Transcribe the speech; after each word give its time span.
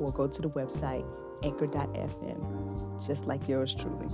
or 0.00 0.12
go 0.12 0.26
to 0.26 0.42
the 0.42 0.50
website 0.50 1.04
anchor.fm, 1.42 3.06
just 3.06 3.26
like 3.26 3.48
yours 3.48 3.74
truly. 3.74 4.06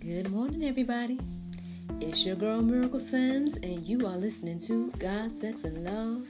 Good 0.00 0.30
morning, 0.30 0.64
everybody. 0.64 1.20
It's 2.00 2.24
your 2.24 2.36
girl 2.36 2.62
Miracle 2.62 3.00
Sims, 3.00 3.56
and 3.58 3.82
you 3.82 4.06
are 4.06 4.16
listening 4.16 4.58
to 4.60 4.90
God, 4.98 5.30
Sex, 5.30 5.64
and 5.64 5.84
Love, 5.84 6.26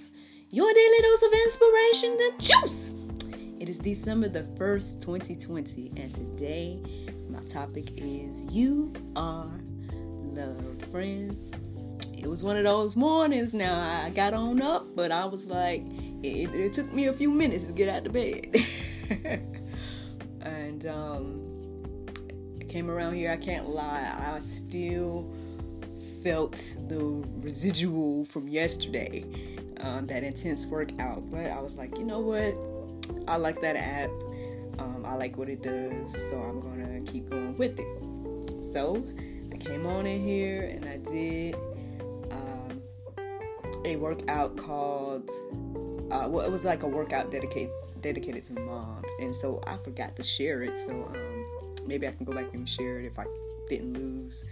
your 0.50 0.72
daily 0.72 0.98
dose 1.02 1.22
of 1.22 1.32
inspiration, 1.32 2.16
the 2.16 2.32
juice. 2.38 2.94
It 3.60 3.68
is 3.68 3.78
December 3.78 4.28
the 4.28 4.42
1st, 4.42 5.00
2020, 5.00 5.92
and 5.96 6.14
today 6.14 6.78
my 7.28 7.40
topic 7.40 7.90
is 7.96 8.46
You 8.50 8.92
Are 9.16 9.50
Loved, 9.88 10.86
friends. 10.86 11.36
It 12.16 12.26
was 12.26 12.42
one 12.42 12.56
of 12.56 12.64
those 12.64 12.96
mornings 12.96 13.52
now. 13.52 14.04
I 14.04 14.10
got 14.10 14.34
on 14.34 14.62
up, 14.62 14.86
but 14.96 15.12
I 15.12 15.24
was 15.24 15.46
like, 15.46 15.82
it, 16.22 16.54
it 16.54 16.72
took 16.72 16.92
me 16.92 17.06
a 17.06 17.12
few 17.12 17.30
minutes 17.30 17.64
to 17.64 17.72
get 17.72 17.88
out 17.88 18.06
of 18.06 18.12
bed. 18.12 18.56
and 20.40 20.86
um, 20.86 22.06
I 22.60 22.64
came 22.64 22.90
around 22.90 23.14
here, 23.14 23.30
I 23.30 23.36
can't 23.36 23.68
lie, 23.68 24.34
I 24.34 24.38
still 24.40 25.30
felt 26.22 26.56
the 26.88 27.24
residual 27.40 28.24
from 28.24 28.48
yesterday, 28.48 29.24
um, 29.80 30.06
that 30.06 30.24
intense 30.24 30.66
workout. 30.66 31.30
But 31.30 31.46
I 31.46 31.60
was 31.60 31.76
like, 31.76 31.98
you 31.98 32.04
know 32.04 32.20
what? 32.20 32.54
I 33.28 33.36
like 33.36 33.60
that 33.60 33.76
app. 33.76 34.10
Um, 34.78 35.04
I 35.04 35.14
like 35.14 35.36
what 35.36 35.48
it 35.48 35.62
does, 35.62 36.12
so 36.30 36.40
I'm 36.40 36.60
gonna 36.60 37.00
keep 37.02 37.30
going 37.30 37.56
with 37.56 37.78
it. 37.78 38.64
So 38.64 39.02
I 39.52 39.56
came 39.56 39.86
on 39.86 40.06
in 40.06 40.22
here 40.22 40.62
and 40.64 40.84
I 40.84 40.98
did 40.98 41.54
um, 42.30 42.82
a 43.84 43.96
workout 43.96 44.56
called. 44.56 45.30
Uh, 46.10 46.26
well, 46.28 46.44
it 46.44 46.50
was 46.50 46.64
like 46.64 46.82
a 46.82 46.88
workout 46.88 47.30
dedicated 47.30 47.70
dedicated 48.00 48.42
to 48.44 48.52
moms, 48.60 49.10
and 49.20 49.34
so 49.34 49.60
I 49.66 49.76
forgot 49.76 50.16
to 50.16 50.22
share 50.22 50.62
it. 50.62 50.78
So 50.78 50.92
um, 50.92 51.46
maybe 51.86 52.06
I 52.06 52.12
can 52.12 52.24
go 52.24 52.32
back 52.32 52.54
and 52.54 52.68
share 52.68 53.00
it 53.00 53.06
if 53.06 53.18
I 53.18 53.24
didn't 53.68 53.94
lose 53.94 54.44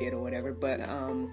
it 0.00 0.12
or 0.12 0.20
whatever. 0.20 0.52
But 0.52 0.80
um, 0.88 1.32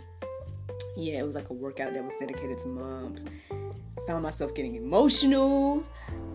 yeah, 0.96 1.20
it 1.20 1.24
was 1.24 1.36
like 1.36 1.50
a 1.50 1.54
workout 1.54 1.94
that 1.94 2.04
was 2.04 2.14
dedicated 2.20 2.58
to 2.60 2.68
moms. 2.68 3.26
I 3.52 4.08
found 4.08 4.24
myself 4.24 4.54
getting 4.56 4.76
emotional. 4.76 5.84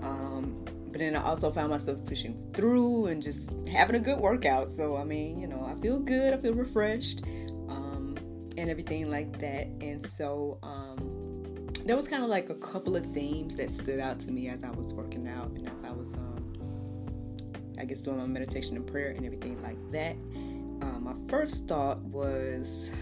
Um, 0.02 0.64
but 0.92 0.98
then 0.98 1.16
I 1.16 1.22
also 1.22 1.50
found 1.50 1.70
myself 1.70 2.04
pushing 2.04 2.52
through 2.52 3.06
and 3.06 3.22
just 3.22 3.50
having 3.66 3.96
a 3.96 3.98
good 3.98 4.18
workout. 4.18 4.70
So, 4.70 4.94
I 4.96 5.04
mean, 5.04 5.40
you 5.40 5.46
know, 5.46 5.64
I 5.64 5.80
feel 5.80 5.98
good, 5.98 6.34
I 6.34 6.36
feel 6.36 6.52
refreshed, 6.52 7.22
um, 7.70 8.14
and 8.58 8.68
everything 8.68 9.10
like 9.10 9.38
that. 9.38 9.68
And 9.80 10.00
so, 10.00 10.58
um, 10.62 11.68
there 11.86 11.96
was 11.96 12.06
kind 12.06 12.22
of 12.22 12.28
like 12.28 12.50
a 12.50 12.54
couple 12.56 12.94
of 12.94 13.06
themes 13.06 13.56
that 13.56 13.70
stood 13.70 14.00
out 14.00 14.20
to 14.20 14.30
me 14.30 14.48
as 14.48 14.64
I 14.64 14.70
was 14.70 14.92
working 14.92 15.26
out 15.26 15.48
and 15.52 15.66
as 15.66 15.82
I 15.82 15.90
was, 15.90 16.14
um, 16.14 16.52
I 17.78 17.86
guess, 17.86 18.02
doing 18.02 18.18
my 18.18 18.26
meditation 18.26 18.76
and 18.76 18.86
prayer 18.86 19.12
and 19.12 19.24
everything 19.24 19.60
like 19.62 19.78
that. 19.92 20.12
Um, 20.12 21.04
my 21.04 21.14
first 21.30 21.66
thought 21.68 22.02
was, 22.02 22.92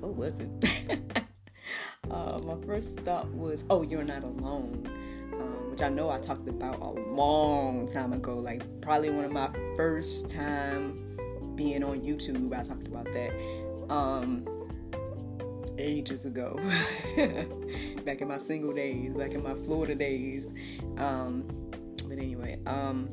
what 0.00 0.16
was 0.16 0.40
it? 0.40 0.50
uh, 2.10 2.38
my 2.44 2.56
first 2.66 2.98
thought 3.00 3.28
was, 3.28 3.64
oh, 3.70 3.82
you're 3.82 4.02
not 4.02 4.24
alone 4.24 5.07
which 5.78 5.84
I 5.84 5.90
know 5.90 6.10
I 6.10 6.18
talked 6.18 6.48
about 6.48 6.80
a 6.80 6.90
long 6.90 7.86
time 7.86 8.12
ago, 8.12 8.36
like 8.36 8.64
probably 8.80 9.10
one 9.10 9.24
of 9.24 9.30
my 9.30 9.48
first 9.76 10.28
time 10.28 11.16
being 11.54 11.84
on 11.84 12.00
YouTube. 12.00 12.52
I 12.52 12.64
talked 12.64 12.88
about 12.88 13.04
that 13.12 13.30
um, 13.88 14.44
ages 15.78 16.26
ago, 16.26 16.58
back 18.04 18.20
in 18.20 18.26
my 18.26 18.38
single 18.38 18.72
days, 18.72 19.14
back 19.14 19.34
in 19.34 19.42
my 19.44 19.54
Florida 19.54 19.94
days. 19.94 20.52
Um, 20.96 21.46
but 22.08 22.18
anyway, 22.18 22.58
um, 22.66 23.08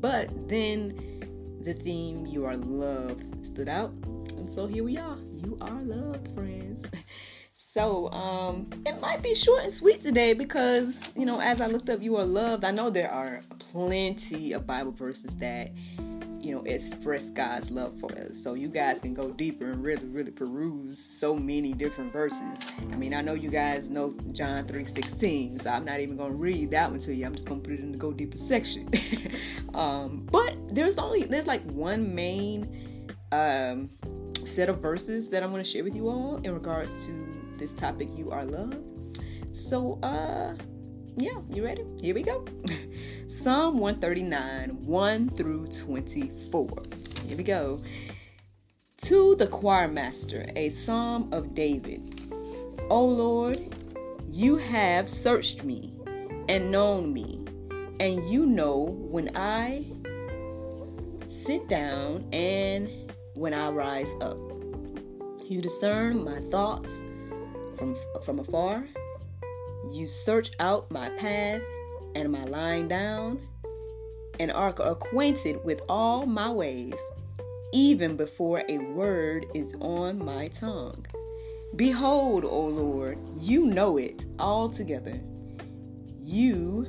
but 0.00 0.48
then 0.48 1.58
the 1.60 1.74
theme 1.74 2.24
"You 2.24 2.46
Are 2.46 2.56
Loved" 2.56 3.44
stood 3.44 3.68
out, 3.68 3.92
and 4.38 4.50
so 4.50 4.66
here 4.66 4.84
we 4.84 4.96
are. 4.96 5.18
You 5.34 5.58
are 5.60 5.82
loved, 5.82 6.34
friends. 6.34 6.90
So 7.54 8.10
um, 8.12 8.68
it 8.86 9.00
might 9.00 9.22
be 9.22 9.34
short 9.34 9.62
and 9.64 9.72
sweet 9.72 10.00
today 10.00 10.32
because, 10.32 11.08
you 11.16 11.26
know, 11.26 11.40
as 11.40 11.60
I 11.60 11.66
looked 11.66 11.90
up 11.90 12.02
You 12.02 12.16
Are 12.16 12.24
Loved, 12.24 12.64
I 12.64 12.70
know 12.70 12.90
there 12.90 13.10
are 13.10 13.42
plenty 13.58 14.52
of 14.52 14.66
Bible 14.66 14.92
verses 14.92 15.36
that, 15.36 15.70
you 16.40 16.54
know, 16.54 16.62
express 16.64 17.28
God's 17.28 17.70
love 17.70 17.98
for 17.98 18.10
us. 18.12 18.42
So 18.42 18.54
you 18.54 18.68
guys 18.68 19.00
can 19.00 19.14
go 19.14 19.30
deeper 19.30 19.70
and 19.70 19.82
really, 19.82 20.06
really 20.06 20.30
peruse 20.30 20.98
so 20.98 21.36
many 21.36 21.72
different 21.72 22.12
verses. 22.12 22.58
I 22.90 22.96
mean, 22.96 23.14
I 23.14 23.20
know 23.20 23.34
you 23.34 23.50
guys 23.50 23.88
know 23.88 24.14
John 24.32 24.64
3.16, 24.64 25.62
so 25.62 25.70
I'm 25.70 25.84
not 25.84 26.00
even 26.00 26.16
going 26.16 26.32
to 26.32 26.36
read 26.36 26.70
that 26.70 26.90
one 26.90 27.00
to 27.00 27.14
you. 27.14 27.26
I'm 27.26 27.34
just 27.34 27.46
going 27.46 27.60
to 27.60 27.68
put 27.68 27.78
it 27.78 27.82
in 27.82 27.92
the 27.92 27.98
go 27.98 28.12
deeper 28.12 28.36
section. 28.36 28.90
um, 29.74 30.26
but 30.30 30.56
there's 30.74 30.98
only, 30.98 31.24
there's 31.24 31.46
like 31.46 31.62
one 31.70 32.14
main 32.14 33.06
um, 33.30 33.90
set 34.34 34.68
of 34.68 34.78
verses 34.78 35.28
that 35.28 35.42
I'm 35.42 35.50
going 35.50 35.62
to 35.62 35.68
share 35.68 35.84
with 35.84 35.94
you 35.94 36.08
all 36.08 36.40
in 36.42 36.52
regards 36.54 37.06
to 37.06 37.41
this 37.62 37.72
topic, 37.72 38.08
You 38.16 38.28
Are 38.32 38.44
Loved. 38.44 39.14
So, 39.54 40.00
uh, 40.02 40.56
yeah, 41.16 41.38
you 41.48 41.64
ready? 41.64 41.84
Here 42.00 42.12
we 42.12 42.22
go. 42.22 42.44
Psalm 43.28 43.78
139, 43.78 44.84
1 44.84 45.28
through 45.30 45.66
24. 45.68 46.82
Here 47.24 47.36
we 47.36 47.44
go. 47.44 47.78
To 49.02 49.36
the 49.36 49.46
choir 49.46 49.86
master, 49.86 50.50
a 50.56 50.70
psalm 50.70 51.32
of 51.32 51.54
David. 51.54 52.20
O 52.90 53.04
Lord, 53.04 53.76
you 54.28 54.56
have 54.56 55.08
searched 55.08 55.62
me 55.62 55.94
and 56.48 56.72
known 56.72 57.12
me, 57.12 57.46
and 58.00 58.24
you 58.28 58.44
know 58.44 58.80
when 58.80 59.36
I 59.36 59.84
sit 61.28 61.68
down 61.68 62.28
and 62.32 63.12
when 63.34 63.54
I 63.54 63.68
rise 63.68 64.12
up. 64.20 64.36
You 65.44 65.60
discern 65.60 66.24
my 66.24 66.40
thoughts 66.50 67.04
from, 67.76 67.96
from 68.22 68.38
afar. 68.38 68.84
You 69.90 70.06
search 70.06 70.52
out 70.60 70.90
my 70.90 71.08
path 71.10 71.62
and 72.14 72.30
my 72.30 72.44
lying 72.44 72.88
down, 72.88 73.40
and 74.38 74.50
are 74.52 74.74
acquainted 74.78 75.64
with 75.64 75.82
all 75.88 76.26
my 76.26 76.50
ways, 76.50 76.94
even 77.72 78.16
before 78.16 78.64
a 78.68 78.78
word 78.78 79.46
is 79.54 79.74
on 79.80 80.24
my 80.24 80.48
tongue. 80.48 81.06
Behold, 81.74 82.44
O 82.44 82.66
Lord, 82.66 83.18
you 83.38 83.66
know 83.66 83.96
it 83.96 84.26
altogether. 84.38 85.20
You. 86.18 86.84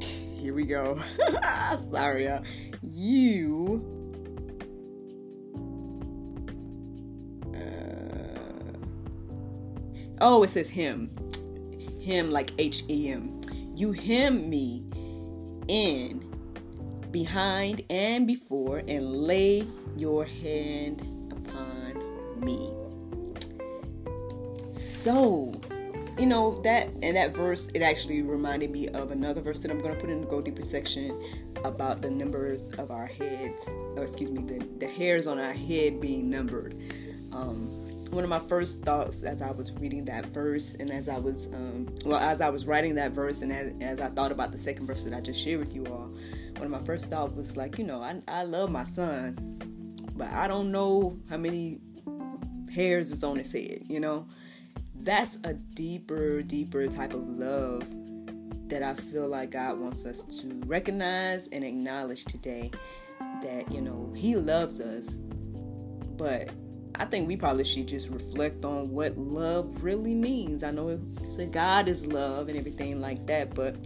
Here 0.00 0.54
we 0.54 0.64
go. 0.64 0.98
Sorry, 1.90 2.28
uh, 2.28 2.40
you 2.82 3.95
Oh, 10.20 10.42
it 10.42 10.50
says 10.50 10.70
him. 10.70 11.10
Him 12.00 12.30
like 12.30 12.52
H 12.58 12.84
E 12.88 13.10
M. 13.10 13.40
You 13.74 13.92
hem 13.92 14.48
me 14.48 14.84
in 15.68 16.24
behind 17.10 17.82
and 17.90 18.26
before 18.26 18.82
and 18.86 19.16
lay 19.16 19.66
your 19.96 20.24
hand 20.24 21.02
upon 21.30 22.40
me. 22.40 22.72
So, 24.68 25.52
you 26.18 26.26
know, 26.26 26.60
that 26.62 26.88
and 27.02 27.16
that 27.16 27.34
verse, 27.34 27.68
it 27.74 27.82
actually 27.82 28.22
reminded 28.22 28.70
me 28.70 28.88
of 28.88 29.10
another 29.10 29.40
verse 29.40 29.60
that 29.60 29.70
I'm 29.70 29.78
going 29.78 29.94
to 29.94 30.00
put 30.00 30.10
in 30.10 30.20
the 30.22 30.26
Go 30.26 30.40
Deeper 30.40 30.62
section 30.62 31.22
about 31.64 32.02
the 32.02 32.10
numbers 32.10 32.68
of 32.70 32.90
our 32.90 33.06
heads, 33.06 33.68
or 33.68 34.02
excuse 34.02 34.30
me, 34.30 34.42
the, 34.42 34.64
the 34.78 34.86
hairs 34.86 35.26
on 35.26 35.38
our 35.38 35.52
head 35.52 36.00
being 36.00 36.30
numbered. 36.30 36.74
Um, 37.32 37.70
one 38.10 38.24
of 38.24 38.30
my 38.30 38.38
first 38.38 38.84
thoughts 38.84 39.22
as 39.22 39.42
I 39.42 39.50
was 39.50 39.72
reading 39.72 40.04
that 40.06 40.26
verse 40.26 40.74
and 40.74 40.90
as 40.90 41.08
I 41.08 41.18
was, 41.18 41.52
um, 41.52 41.88
well, 42.04 42.18
as 42.18 42.40
I 42.40 42.50
was 42.50 42.66
writing 42.66 42.94
that 42.96 43.12
verse 43.12 43.42
and 43.42 43.52
as, 43.52 43.74
as 43.80 44.00
I 44.00 44.08
thought 44.08 44.32
about 44.32 44.52
the 44.52 44.58
second 44.58 44.86
verse 44.86 45.02
that 45.04 45.14
I 45.14 45.20
just 45.20 45.40
shared 45.40 45.60
with 45.60 45.74
you 45.74 45.86
all, 45.86 46.10
one 46.56 46.64
of 46.64 46.70
my 46.70 46.82
first 46.82 47.10
thoughts 47.10 47.34
was 47.34 47.56
like, 47.56 47.78
you 47.78 47.84
know, 47.84 48.02
I, 48.02 48.20
I 48.28 48.44
love 48.44 48.70
my 48.70 48.84
son, 48.84 49.58
but 50.14 50.28
I 50.32 50.48
don't 50.48 50.72
know 50.72 51.18
how 51.28 51.36
many 51.36 51.80
hairs 52.72 53.10
is 53.10 53.24
on 53.24 53.36
his 53.36 53.52
head, 53.52 53.84
you 53.88 54.00
know? 54.00 54.26
That's 54.94 55.38
a 55.44 55.54
deeper, 55.54 56.42
deeper 56.42 56.86
type 56.88 57.14
of 57.14 57.28
love 57.28 57.84
that 58.68 58.82
I 58.82 58.94
feel 58.94 59.28
like 59.28 59.50
God 59.50 59.78
wants 59.78 60.04
us 60.04 60.24
to 60.40 60.60
recognize 60.66 61.46
and 61.48 61.64
acknowledge 61.64 62.24
today 62.24 62.70
that, 63.42 63.70
you 63.70 63.80
know, 63.80 64.12
He 64.16 64.36
loves 64.36 64.80
us, 64.80 65.18
but 66.16 66.50
I 66.94 67.04
think 67.04 67.28
we 67.28 67.36
probably 67.36 67.64
should 67.64 67.88
just 67.88 68.08
reflect 68.08 68.64
on 68.64 68.90
what 68.90 69.16
love 69.18 69.82
really 69.82 70.14
means. 70.14 70.62
I 70.62 70.70
know 70.70 70.88
it 70.88 71.00
said 71.26 71.52
God 71.52 71.88
is 71.88 72.06
love 72.06 72.48
and 72.48 72.56
everything 72.56 73.00
like 73.00 73.26
that, 73.26 73.54
but 73.54 73.76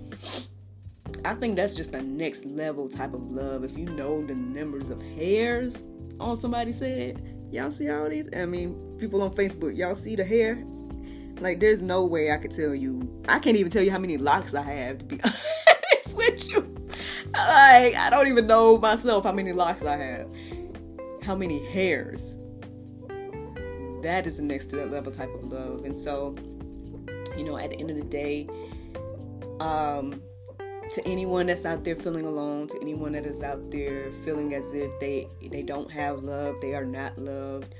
I 1.24 1.34
think 1.34 1.56
that's 1.56 1.74
just 1.74 1.94
a 1.94 2.02
next 2.02 2.44
level 2.44 2.88
type 2.88 3.14
of 3.14 3.32
love. 3.32 3.64
If 3.64 3.76
you 3.76 3.86
know 3.86 4.24
the 4.24 4.34
numbers 4.34 4.90
of 4.90 5.02
hairs 5.02 5.88
on 6.20 6.36
somebody's 6.36 6.78
head, 6.78 7.20
y'all 7.50 7.70
see 7.70 7.90
all 7.90 8.08
these? 8.08 8.28
I 8.34 8.46
mean, 8.46 8.96
people 8.98 9.22
on 9.22 9.32
Facebook, 9.32 9.76
y'all 9.76 9.94
see 9.94 10.14
the 10.14 10.24
hair? 10.24 10.64
Like, 11.40 11.58
there's 11.58 11.82
no 11.82 12.06
way 12.06 12.30
I 12.30 12.36
could 12.36 12.52
tell 12.52 12.74
you. 12.74 13.22
I 13.28 13.38
can't 13.38 13.56
even 13.56 13.70
tell 13.70 13.82
you 13.82 13.90
how 13.90 13.98
many 13.98 14.18
locks 14.18 14.54
I 14.54 14.62
have 14.62 14.98
to 14.98 15.04
be 15.04 15.20
honest 15.24 16.16
with 16.16 16.48
you. 16.50 16.76
Like, 17.32 17.94
I 17.96 18.08
don't 18.10 18.28
even 18.28 18.46
know 18.46 18.78
myself 18.78 19.24
how 19.24 19.32
many 19.32 19.52
locks 19.52 19.84
I 19.84 19.96
have. 19.96 20.28
How 21.22 21.34
many 21.34 21.64
hairs 21.66 22.38
that 24.02 24.26
is 24.26 24.36
the 24.36 24.42
next 24.42 24.66
to 24.66 24.76
that 24.76 24.90
level 24.90 25.12
type 25.12 25.32
of 25.34 25.44
love. 25.44 25.84
And 25.84 25.96
so, 25.96 26.34
you 27.36 27.44
know, 27.44 27.56
at 27.56 27.70
the 27.70 27.78
end 27.78 27.90
of 27.90 27.96
the 27.96 28.04
day, 28.04 28.46
um, 29.60 30.22
to 30.90 31.06
anyone 31.06 31.46
that's 31.46 31.64
out 31.64 31.84
there 31.84 31.94
feeling 31.94 32.26
alone, 32.26 32.66
to 32.68 32.78
anyone 32.82 33.12
that 33.12 33.24
is 33.24 33.42
out 33.42 33.70
there 33.70 34.10
feeling 34.24 34.54
as 34.54 34.72
if 34.72 34.98
they 34.98 35.28
they 35.50 35.62
don't 35.62 35.90
have 35.90 36.24
love, 36.24 36.60
they 36.60 36.74
are 36.74 36.84
not 36.84 37.16
loved. 37.16 37.74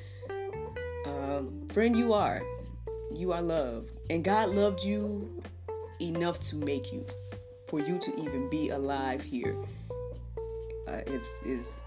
Um, 1.07 1.67
friend, 1.73 1.97
you 1.97 2.13
are. 2.13 2.43
You 3.13 3.33
are 3.33 3.43
loved. 3.43 3.91
And 4.11 4.23
God 4.23 4.51
loved 4.51 4.85
you 4.85 5.43
enough 6.01 6.39
to 6.41 6.57
make 6.57 6.93
you. 6.93 7.05
For 7.67 7.81
you 7.81 7.99
to 7.99 8.21
even 8.21 8.49
be 8.49 8.71
alive 8.71 9.23
here. 9.23 9.57
Uh, 10.87 11.01
it's 11.07 11.43
is 11.43 11.79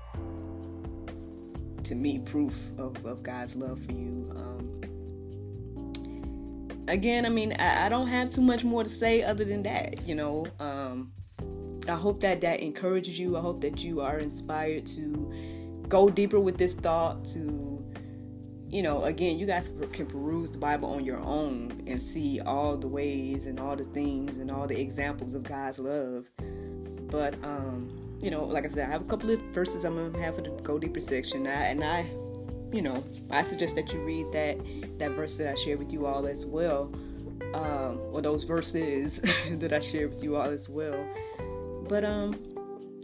to 1.83 1.95
me 1.95 2.19
proof 2.19 2.71
of, 2.77 3.05
of 3.05 3.23
God's 3.23 3.55
love 3.55 3.79
for 3.83 3.91
you. 3.91 4.31
Um, 4.35 4.81
again, 6.87 7.25
I 7.25 7.29
mean, 7.29 7.53
I, 7.59 7.85
I, 7.85 7.89
don't 7.89 8.07
have 8.07 8.29
too 8.29 8.41
much 8.41 8.63
more 8.63 8.83
to 8.83 8.89
say 8.89 9.23
other 9.23 9.43
than 9.43 9.63
that. 9.63 10.07
You 10.07 10.15
know, 10.15 10.47
um, 10.59 11.11
I 11.87 11.95
hope 11.95 12.21
that 12.21 12.41
that 12.41 12.61
encourages 12.61 13.19
you. 13.19 13.37
I 13.37 13.41
hope 13.41 13.61
that 13.61 13.83
you 13.83 14.01
are 14.01 14.19
inspired 14.19 14.85
to 14.87 15.31
go 15.87 16.09
deeper 16.09 16.39
with 16.39 16.57
this 16.57 16.75
thought. 16.75 17.25
To, 17.25 17.83
you 18.69 18.81
know, 18.81 19.03
again, 19.03 19.37
you 19.37 19.45
guys 19.45 19.71
can 19.91 20.05
peruse 20.05 20.51
the 20.51 20.57
Bible 20.57 20.89
on 20.89 21.03
your 21.05 21.19
own 21.19 21.83
and 21.85 22.01
see 22.01 22.39
all 22.39 22.77
the 22.77 22.87
ways 22.87 23.45
and 23.45 23.59
all 23.59 23.75
the 23.75 23.83
things 23.85 24.37
and 24.37 24.49
all 24.49 24.67
the 24.67 24.79
examples 24.79 25.35
of 25.35 25.43
God's 25.43 25.79
love. 25.79 26.29
But 27.07 27.35
um, 27.43 28.02
you 28.23 28.31
know, 28.31 28.45
like 28.45 28.63
I 28.63 28.69
said, 28.69 28.87
I 28.87 28.91
have 28.91 29.01
a 29.01 29.05
couple 29.05 29.29
of 29.31 29.41
verses 29.53 29.83
I'm 29.83 29.95
gonna 29.95 30.23
have 30.23 30.35
for 30.35 30.41
the 30.41 30.51
go 30.63 30.79
deeper 30.79 31.01
section, 31.01 31.45
I, 31.45 31.65
and 31.65 31.83
I, 31.83 32.05
you 32.71 32.81
know, 32.81 33.03
I 33.29 33.41
suggest 33.41 33.75
that 33.75 33.91
you 33.91 34.01
read 34.01 34.31
that 34.31 34.57
that 34.99 35.11
verse 35.11 35.37
that 35.37 35.51
I 35.51 35.55
shared 35.55 35.79
with 35.79 35.91
you 35.91 36.05
all 36.05 36.25
as 36.25 36.45
well, 36.45 36.89
um, 37.53 37.99
or 38.13 38.21
those 38.21 38.45
verses 38.45 39.19
that 39.51 39.73
I 39.73 39.79
shared 39.81 40.11
with 40.11 40.23
you 40.23 40.37
all 40.37 40.49
as 40.49 40.69
well. 40.69 41.05
But 41.89 42.05
um, 42.05 42.39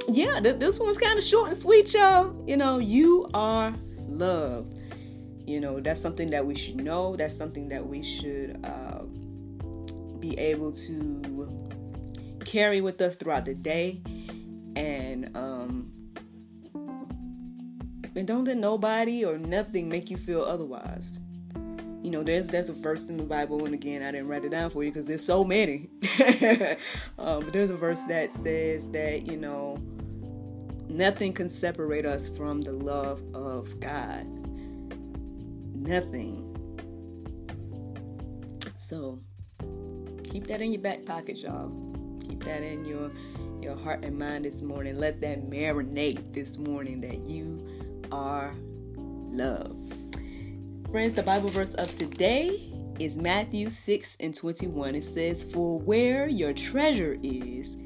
yeah, 0.08 0.40
th- 0.40 0.58
this 0.58 0.80
one's 0.80 0.98
kind 0.98 1.18
of 1.18 1.24
short 1.24 1.50
and 1.50 1.58
sweet, 1.58 1.94
y'all. 1.94 2.34
You 2.48 2.56
know, 2.56 2.80
you 2.80 3.28
are 3.34 3.76
loved. 4.08 4.80
You 5.46 5.60
know, 5.60 5.82
that's 5.82 6.00
something 6.00 6.30
that 6.30 6.46
we 6.46 6.56
should 6.56 6.78
know. 6.78 7.18
That's 7.18 7.36
something 7.36 7.68
that 7.70 7.86
we 7.86 8.04
should 8.04 8.64
uh, 8.64 9.04
be 10.20 10.38
able 10.40 10.72
to 10.72 11.68
carry 12.46 12.80
with 12.80 13.02
us 13.02 13.18
throughout 13.18 13.44
the 13.44 13.54
day 13.54 14.02
and 14.76 15.36
um 15.36 15.92
and 18.16 18.28
don't 18.28 18.46
let 18.46 18.58
nobody 18.58 19.24
or 19.24 19.38
nothing 19.38 19.88
make 19.88 20.10
you 20.10 20.18
feel 20.18 20.42
otherwise. 20.42 21.20
You 22.02 22.12
know 22.12 22.24
there's 22.24 22.48
there's 22.48 22.70
a 22.70 22.74
verse 22.74 23.08
in 23.08 23.18
the 23.18 23.24
bible 23.24 23.66
and 23.66 23.74
again 23.74 24.02
i 24.02 24.12
didn't 24.12 24.28
write 24.28 24.46
it 24.46 24.50
down 24.50 24.70
for 24.70 24.84
you 24.84 24.90
because 24.90 25.06
there's 25.08 25.24
so 25.24 25.44
many. 25.44 25.90
Um, 27.18 27.44
but 27.44 27.54
there's 27.54 27.70
a 27.70 27.76
verse 27.76 28.04
that 28.06 28.32
says 28.32 28.86
that 28.92 29.24
you 29.28 29.36
know 29.38 29.78
nothing 30.88 31.34
can 31.34 31.50
separate 31.50 32.06
us 32.06 32.30
from 32.30 32.62
the 32.62 32.72
love 32.72 33.22
of 33.34 33.80
god. 33.80 34.26
Nothing. 35.76 36.46
So 38.76 39.20
keep 40.24 40.48
that 40.48 40.62
in 40.62 40.72
your 40.72 40.82
back 40.82 41.06
pocket 41.06 41.38
y'all. 41.38 41.72
Keep 42.28 42.44
that 42.46 42.64
in 42.64 42.86
your 42.86 43.10
your 43.62 43.76
heart 43.76 44.04
and 44.06 44.18
mind 44.18 44.46
this 44.46 44.62
morning. 44.62 45.00
Let 45.00 45.22
that 45.22 45.50
marinate 45.50 46.34
this 46.34 46.58
morning 46.58 47.02
that 47.02 47.28
you 47.28 47.66
are 48.12 48.56
love. 48.98 49.76
Friends, 50.92 51.14
the 51.14 51.24
Bible 51.24 51.50
verse 51.50 51.74
of 51.76 51.94
today 51.94 52.72
is 53.00 53.18
Matthew 53.18 53.70
6 53.70 54.18
and 54.20 54.34
21. 54.34 54.96
It 54.96 55.04
says, 55.04 55.44
For 55.44 55.80
where 55.80 56.28
your 56.28 56.54
treasure 56.54 57.18
is, 57.22 57.78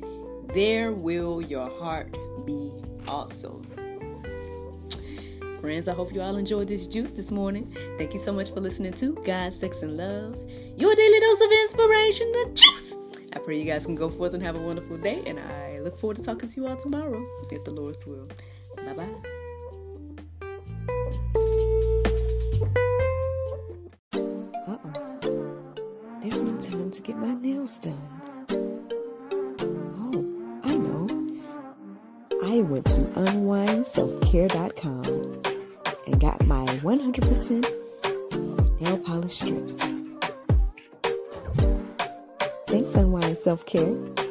there 0.53 0.91
will 0.91 1.41
your 1.41 1.69
heart 1.79 2.15
be 2.45 2.71
also. 3.07 3.61
Friends, 5.59 5.87
I 5.87 5.93
hope 5.93 6.13
you 6.13 6.21
all 6.21 6.35
enjoyed 6.35 6.67
this 6.67 6.87
juice 6.87 7.11
this 7.11 7.31
morning. 7.31 7.73
Thank 7.97 8.13
you 8.13 8.19
so 8.19 8.33
much 8.33 8.51
for 8.51 8.59
listening 8.59 8.93
to 8.93 9.13
God, 9.25 9.53
Sex, 9.53 9.81
and 9.81 9.95
Love, 9.95 10.35
your 10.75 10.93
daily 10.93 11.19
dose 11.19 11.41
of 11.41 11.51
inspiration, 11.51 12.31
the. 12.33 12.72
I 13.35 13.39
pray 13.39 13.57
you 13.57 13.65
guys 13.65 13.85
can 13.85 13.95
go 13.95 14.09
forth 14.09 14.33
and 14.35 14.43
have 14.43 14.55
a 14.55 14.59
wonderful 14.59 14.95
day, 14.97 15.23
and 15.25 15.39
I 15.39 15.79
look 15.79 15.97
forward 15.97 16.17
to 16.17 16.23
talking 16.23 16.47
to 16.47 16.61
you 16.61 16.67
all 16.67 16.77
tomorrow, 16.77 17.25
if 17.51 17.63
the 17.63 17.73
Lord's 17.73 18.05
will. 18.05 18.27
Bye 18.77 18.93
bye. 18.93 19.09
Uh 24.67 24.77
oh. 24.85 25.73
There's 26.21 26.43
no 26.43 26.55
time 26.59 26.91
to 26.91 27.01
get 27.01 27.17
my 27.17 27.33
nails 27.33 27.79
done. 27.79 27.97
Oh, 29.97 30.23
I 30.63 30.75
know. 30.75 31.07
I 32.43 32.61
went 32.61 32.85
to 32.85 33.01
unwindselfcare.com 33.01 35.41
and 36.05 36.21
got 36.21 36.45
my 36.45 36.67
100% 36.67 37.65
nail 38.79 38.97
polish 38.99 39.33
strips. 39.33 39.92
Thanks, 42.73 42.95
Unwind 42.95 43.37
Self 43.37 43.67
Care. 43.67 44.22